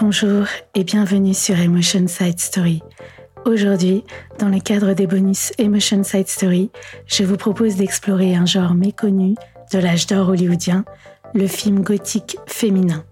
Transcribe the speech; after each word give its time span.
Bonjour 0.00 0.44
et 0.76 0.84
bienvenue 0.84 1.34
sur 1.34 1.58
Emotion 1.58 2.06
Side 2.06 2.38
Story. 2.38 2.82
Aujourd'hui, 3.44 4.04
dans 4.38 4.48
le 4.48 4.60
cadre 4.60 4.92
des 4.92 5.08
bonus 5.08 5.52
Emotion 5.58 6.04
Side 6.04 6.28
Story, 6.28 6.70
je 7.06 7.24
vous 7.24 7.36
propose 7.36 7.74
d'explorer 7.74 8.36
un 8.36 8.46
genre 8.46 8.74
méconnu 8.74 9.34
de 9.72 9.78
l'âge 9.78 10.06
d'or 10.06 10.28
hollywoodien, 10.28 10.84
le 11.34 11.48
film 11.48 11.80
gothique 11.80 12.36
féminin. 12.46 13.04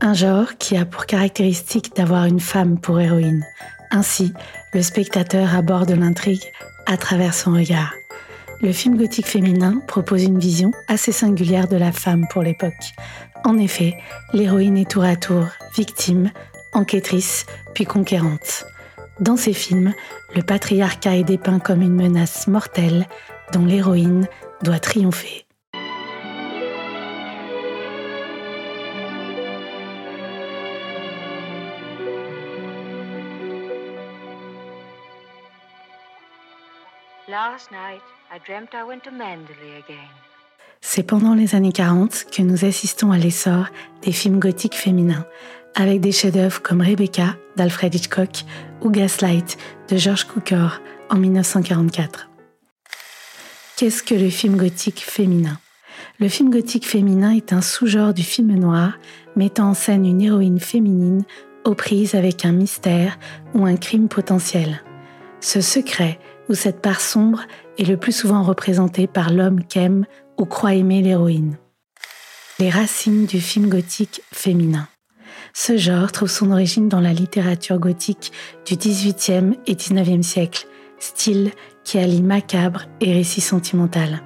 Un 0.00 0.14
genre 0.14 0.56
qui 0.58 0.76
a 0.76 0.84
pour 0.84 1.06
caractéristique 1.06 1.94
d'avoir 1.94 2.24
une 2.24 2.40
femme 2.40 2.80
pour 2.80 2.98
héroïne. 2.98 3.44
Ainsi, 3.92 4.32
le 4.72 4.82
spectateur 4.82 5.54
aborde 5.54 5.92
l'intrigue 5.92 6.42
à 6.86 6.96
travers 6.96 7.34
son 7.34 7.52
regard. 7.52 7.92
Le 8.60 8.72
film 8.72 8.96
gothique 8.96 9.28
féminin 9.28 9.80
propose 9.86 10.24
une 10.24 10.40
vision 10.40 10.72
assez 10.88 11.12
singulière 11.12 11.68
de 11.68 11.76
la 11.76 11.92
femme 11.92 12.26
pour 12.28 12.42
l'époque. 12.42 12.72
En 13.44 13.58
effet, 13.58 13.98
l'héroïne 14.32 14.78
est 14.78 14.90
tour 14.90 15.04
à 15.04 15.16
tour 15.16 15.46
victime, 15.76 16.30
enquêtrice, 16.72 17.44
puis 17.74 17.84
conquérante. 17.84 18.64
Dans 19.20 19.36
ces 19.36 19.52
films, 19.52 19.92
le 20.34 20.42
patriarcat 20.42 21.16
est 21.16 21.24
dépeint 21.24 21.58
comme 21.58 21.82
une 21.82 21.94
menace 21.94 22.48
mortelle 22.48 23.06
dont 23.52 23.66
l'héroïne 23.66 24.26
doit 24.62 24.78
triompher. 24.78 25.46
C'est 40.86 41.02
pendant 41.02 41.34
les 41.34 41.54
années 41.54 41.72
40 41.72 42.26
que 42.30 42.42
nous 42.42 42.66
assistons 42.66 43.10
à 43.10 43.16
l'essor 43.16 43.68
des 44.02 44.12
films 44.12 44.38
gothiques 44.38 44.76
féminins, 44.76 45.24
avec 45.74 46.02
des 46.02 46.12
chefs-d'œuvre 46.12 46.60
comme 46.60 46.82
Rebecca 46.82 47.36
d'Alfred 47.56 47.92
Hitchcock 47.94 48.44
ou 48.82 48.90
Gaslight 48.90 49.56
de 49.88 49.96
George 49.96 50.26
Cukor 50.26 50.80
en 51.08 51.16
1944. 51.16 52.28
Qu'est-ce 53.76 54.02
que 54.02 54.14
le 54.14 54.28
film 54.28 54.56
gothique 54.56 55.00
féminin? 55.00 55.58
Le 56.20 56.28
film 56.28 56.50
gothique 56.50 56.86
féminin 56.86 57.30
est 57.30 57.54
un 57.54 57.62
sous-genre 57.62 58.12
du 58.12 58.22
film 58.22 58.54
noir 58.54 58.98
mettant 59.36 59.70
en 59.70 59.74
scène 59.74 60.04
une 60.04 60.20
héroïne 60.20 60.60
féminine 60.60 61.24
aux 61.64 61.74
prises 61.74 62.14
avec 62.14 62.44
un 62.44 62.52
mystère 62.52 63.18
ou 63.54 63.64
un 63.64 63.76
crime 63.76 64.08
potentiel. 64.08 64.82
Ce 65.40 65.62
secret 65.62 66.20
ou 66.50 66.54
cette 66.54 66.82
part 66.82 67.00
sombre 67.00 67.40
est 67.78 67.88
le 67.88 67.96
plus 67.96 68.12
souvent 68.12 68.42
représentée 68.42 69.06
par 69.06 69.32
l'homme 69.32 69.64
qu'aime 69.64 70.04
ou 70.38 70.44
croit 70.44 70.74
aimer 70.74 71.02
l'héroïne. 71.02 71.56
Les 72.58 72.70
racines 72.70 73.26
du 73.26 73.40
film 73.40 73.68
gothique 73.68 74.22
féminin. 74.32 74.88
Ce 75.52 75.76
genre 75.76 76.10
trouve 76.12 76.30
son 76.30 76.50
origine 76.50 76.88
dans 76.88 77.00
la 77.00 77.12
littérature 77.12 77.78
gothique 77.78 78.32
du 78.66 78.76
XVIIIe 78.76 79.58
et 79.66 79.74
XIXe 79.74 80.26
siècle, 80.26 80.66
style 80.98 81.52
qui 81.84 81.98
allie 81.98 82.22
macabre 82.22 82.82
et 83.00 83.12
récit 83.12 83.40
sentimental. 83.40 84.22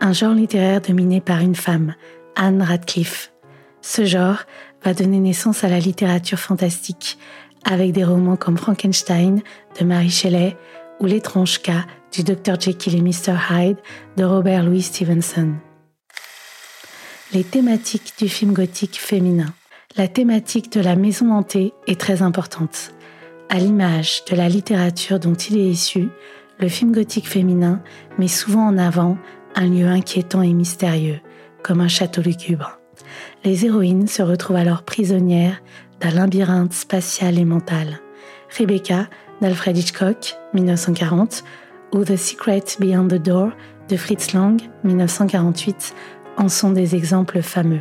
Un 0.00 0.12
genre 0.12 0.34
littéraire 0.34 0.80
dominé 0.80 1.20
par 1.20 1.40
une 1.40 1.54
femme, 1.54 1.94
Anne 2.34 2.62
Radcliffe. 2.62 3.32
Ce 3.80 4.04
genre 4.04 4.38
va 4.84 4.94
donner 4.94 5.18
naissance 5.18 5.64
à 5.64 5.68
la 5.68 5.78
littérature 5.78 6.38
fantastique, 6.38 7.18
avec 7.64 7.92
des 7.92 8.04
romans 8.04 8.36
comme 8.36 8.56
Frankenstein 8.56 9.42
de 9.78 9.84
Mary 9.84 10.10
Shelley 10.10 10.56
ou 11.00 11.06
L'étrange 11.06 11.60
cas 11.60 11.84
du 12.16 12.24
Dr 12.24 12.58
Jekyll 12.58 12.96
et 12.96 13.02
Mr 13.02 13.36
Hyde 13.50 13.78
de 14.16 14.24
Robert 14.24 14.64
Louis 14.64 14.82
Stevenson. 14.82 15.54
Les 17.32 17.44
thématiques 17.44 18.14
du 18.18 18.28
film 18.28 18.52
gothique 18.52 18.98
féminin 18.98 19.52
la 19.96 20.08
thématique 20.08 20.70
de 20.72 20.80
la 20.82 20.94
maison 20.94 21.32
hantée 21.32 21.72
est 21.86 21.98
très 21.98 22.20
importante. 22.20 22.92
À 23.48 23.58
l'image 23.58 24.24
de 24.30 24.36
la 24.36 24.46
littérature 24.46 25.18
dont 25.18 25.32
il 25.34 25.56
est 25.56 25.70
issu, 25.70 26.08
le 26.58 26.68
film 26.68 26.92
gothique 26.92 27.26
féminin 27.26 27.80
met 28.18 28.28
souvent 28.28 28.66
en 28.66 28.76
avant 28.76 29.16
un 29.54 29.66
lieu 29.66 29.86
inquiétant 29.86 30.42
et 30.42 30.52
mystérieux, 30.52 31.20
comme 31.62 31.80
un 31.80 31.88
château 31.88 32.20
lugubre. 32.20 32.78
Les 33.42 33.64
héroïnes 33.64 34.06
se 34.06 34.20
retrouvent 34.20 34.56
alors 34.56 34.82
prisonnières 34.82 35.62
d'un 36.00 36.10
labyrinthe 36.10 36.74
spatial 36.74 37.38
et 37.38 37.46
mental. 37.46 38.00
Rebecca 38.58 39.08
d'Alfred 39.40 39.78
Hitchcock, 39.78 40.34
1940, 40.52 41.42
ou 41.96 42.04
The 42.04 42.16
Secret 42.16 42.76
Beyond 42.78 43.08
the 43.08 43.14
Door 43.14 43.52
de 43.88 43.96
Fritz 43.96 44.34
Lang, 44.34 44.60
1948, 44.84 45.94
en 46.36 46.50
sont 46.50 46.70
des 46.70 46.94
exemples 46.94 47.40
fameux. 47.40 47.80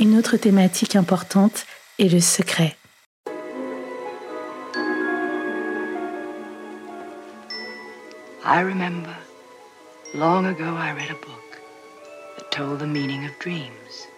Une 0.00 0.16
autre 0.16 0.38
thématique 0.38 0.96
importante 0.96 1.66
est 1.98 2.08
le 2.08 2.20
secret. 2.20 2.74
I 8.46 8.62
remember 8.62 9.14
long 10.14 10.46
ago 10.46 10.64
I 10.64 10.92
read 10.92 11.10
a 11.10 11.26
book 11.26 11.60
that 12.38 12.50
told 12.50 12.78
the 12.78 12.86
meaning 12.86 13.26
of 13.26 13.32
dreams. 13.38 14.08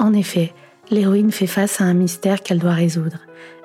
En 0.00 0.14
effet, 0.14 0.52
l'héroïne 0.90 1.30
fait 1.30 1.46
face 1.46 1.80
à 1.80 1.84
un 1.84 1.94
mystère 1.94 2.42
qu'elle 2.42 2.58
doit 2.58 2.72
résoudre. 2.72 3.18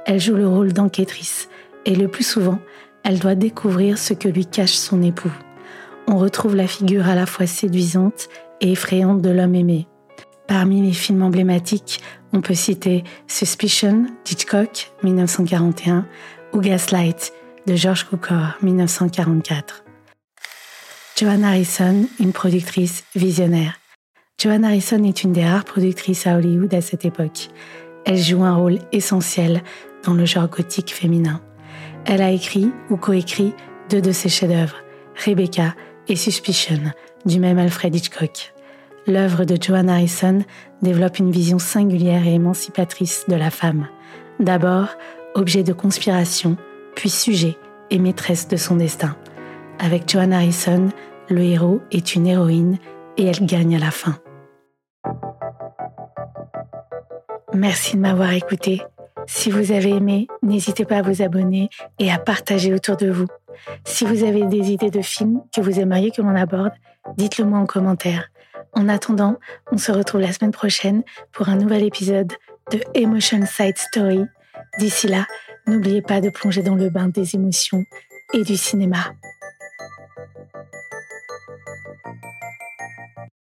Elle 0.05 0.19
joue 0.19 0.35
le 0.35 0.47
rôle 0.47 0.71
d'enquêtrice 0.73 1.49
et 1.85 1.95
le 1.95 2.07
plus 2.07 2.23
souvent, 2.23 2.59
elle 3.09 3.17
doit 3.17 3.33
découvrir 3.33 3.97
ce 3.97 4.13
que 4.13 4.27
lui 4.27 4.45
cache 4.45 4.75
son 4.75 5.01
époux. 5.01 5.33
On 6.07 6.19
retrouve 6.19 6.55
la 6.55 6.67
figure 6.67 7.07
à 7.07 7.15
la 7.15 7.25
fois 7.25 7.47
séduisante 7.47 8.29
et 8.61 8.73
effrayante 8.73 9.23
de 9.23 9.31
l'homme 9.31 9.55
aimé. 9.55 9.87
Parmi 10.47 10.83
les 10.83 10.93
films 10.93 11.23
emblématiques, 11.23 12.01
on 12.33 12.41
peut 12.41 12.53
citer 12.53 13.03
Suspicion 13.25 14.05
d'Hitchcock 14.25 14.91
1941 15.01 16.05
ou 16.53 16.59
Gaslight 16.59 17.33
de 17.65 17.75
George 17.75 18.07
Cukor 18.07 18.59
1944. 18.61 19.83
Joan 21.17 21.43
Harrison, 21.43 22.05
une 22.19 22.31
productrice 22.31 23.05
visionnaire. 23.15 23.79
Joan 24.39 24.63
Harrison 24.63 25.03
est 25.03 25.23
une 25.23 25.33
des 25.33 25.45
rares 25.45 25.65
productrices 25.65 26.27
à 26.27 26.35
Hollywood 26.35 26.75
à 26.75 26.81
cette 26.81 27.05
époque. 27.05 27.49
Elle 28.05 28.21
joue 28.21 28.43
un 28.43 28.55
rôle 28.55 28.77
essentiel 28.91 29.63
dans 30.03 30.13
le 30.13 30.25
genre 30.25 30.47
gothique 30.47 30.93
féminin. 30.93 31.41
Elle 32.05 32.21
a 32.21 32.31
écrit 32.31 32.71
ou 32.89 32.97
coécrit 32.97 33.53
deux 33.89 34.01
de 34.01 34.11
ses 34.11 34.29
chefs-d'œuvre, 34.29 34.75
Rebecca 35.25 35.75
et 36.07 36.15
Suspicion, 36.15 36.79
du 37.25 37.39
même 37.39 37.59
Alfred 37.59 37.95
Hitchcock 37.95 38.53
l'œuvre 39.09 39.43
de 39.43 39.61
Joan 39.61 39.89
Harrison 39.89 40.39
développe 40.81 41.19
une 41.19 41.31
vision 41.31 41.59
singulière 41.59 42.25
et 42.25 42.35
émancipatrice 42.35 43.25
de 43.27 43.35
la 43.35 43.49
femme. 43.49 43.87
D'abord, 44.39 44.89
objet 45.35 45.63
de 45.63 45.73
conspiration, 45.73 46.57
puis 46.95 47.09
sujet 47.09 47.57
et 47.89 47.99
maîtresse 47.99 48.47
de 48.47 48.55
son 48.55 48.75
destin. 48.75 49.15
Avec 49.79 50.09
Joan 50.09 50.31
Harrison, 50.31 50.89
le 51.29 51.41
héros 51.41 51.81
est 51.91 52.15
une 52.15 52.27
héroïne 52.27 52.77
et 53.17 53.25
elle 53.25 53.45
gagne 53.45 53.75
à 53.75 53.79
la 53.79 53.91
fin. 53.91 54.17
Merci 57.53 57.97
de 57.97 58.01
m'avoir 58.01 58.31
écouté. 58.31 58.81
Si 59.31 59.51
vous 59.51 59.71
avez 59.71 59.91
aimé, 59.91 60.27
n'hésitez 60.41 60.85
pas 60.85 60.97
à 60.97 61.01
vous 61.03 61.21
abonner 61.21 61.69
et 61.99 62.11
à 62.11 62.17
partager 62.17 62.73
autour 62.73 62.97
de 62.97 63.11
vous. 63.11 63.27
Si 63.85 64.03
vous 64.03 64.23
avez 64.23 64.43
des 64.45 64.71
idées 64.71 64.89
de 64.89 65.03
films 65.03 65.43
que 65.55 65.61
vous 65.61 65.79
aimeriez 65.79 66.09
que 66.09 66.23
l'on 66.23 66.35
aborde, 66.35 66.73
dites-le 67.15 67.45
moi 67.45 67.59
en 67.59 67.67
commentaire. 67.67 68.31
En 68.73 68.89
attendant, 68.89 69.37
on 69.71 69.77
se 69.77 69.91
retrouve 69.91 70.21
la 70.21 70.33
semaine 70.33 70.51
prochaine 70.51 71.03
pour 71.31 71.47
un 71.47 71.57
nouvel 71.57 71.83
épisode 71.83 72.33
de 72.71 72.81
Emotion 72.95 73.45
Side 73.45 73.77
Story. 73.77 74.25
D'ici 74.79 75.07
là, 75.07 75.27
n'oubliez 75.67 76.01
pas 76.01 76.21
de 76.21 76.31
plonger 76.31 76.63
dans 76.63 76.75
le 76.75 76.89
bain 76.89 77.07
des 77.07 77.35
émotions 77.35 77.83
et 78.33 78.41
du 78.41 78.57
cinéma. 78.57 79.13